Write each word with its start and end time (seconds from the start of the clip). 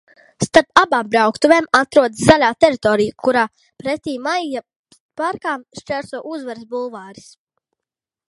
Starp 0.43 0.79
abām 0.81 1.09
brauktuvēm 1.15 1.65
atrodas 1.79 2.23
zaļā 2.29 2.47
teritorija, 2.63 3.15
kuru 3.27 3.43
pretīm 3.83 4.25
Maija 4.29 4.65
parkam 5.23 5.65
šķērso 5.81 6.23
Uzvaras 6.33 6.67
bulvāris. 6.73 7.29